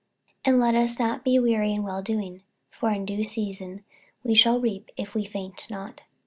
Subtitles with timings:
[0.39, 3.83] 48:006:009 And let us not be weary in well doing: for in due season
[4.23, 6.01] we shall reap, if we faint not.